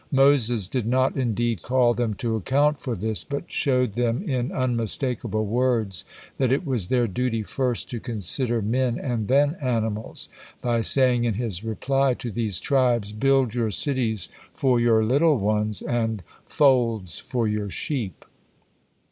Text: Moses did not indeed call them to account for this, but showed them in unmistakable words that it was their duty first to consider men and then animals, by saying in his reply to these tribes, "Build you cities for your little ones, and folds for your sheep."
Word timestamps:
Moses 0.11 0.67
did 0.67 0.87
not 0.87 1.15
indeed 1.15 1.61
call 1.61 1.93
them 1.93 2.15
to 2.15 2.35
account 2.35 2.79
for 2.81 2.95
this, 2.95 3.23
but 3.23 3.51
showed 3.51 3.93
them 3.93 4.27
in 4.27 4.51
unmistakable 4.51 5.45
words 5.45 6.05
that 6.39 6.51
it 6.51 6.65
was 6.65 6.87
their 6.87 7.05
duty 7.05 7.43
first 7.43 7.87
to 7.91 7.99
consider 7.99 8.63
men 8.63 8.97
and 8.97 9.27
then 9.27 9.57
animals, 9.61 10.27
by 10.59 10.81
saying 10.81 11.25
in 11.25 11.35
his 11.35 11.63
reply 11.63 12.15
to 12.15 12.31
these 12.31 12.59
tribes, 12.59 13.13
"Build 13.13 13.53
you 13.53 13.69
cities 13.69 14.29
for 14.55 14.79
your 14.79 15.05
little 15.05 15.37
ones, 15.37 15.83
and 15.83 16.23
folds 16.47 17.19
for 17.19 17.47
your 17.47 17.69
sheep." 17.69 18.25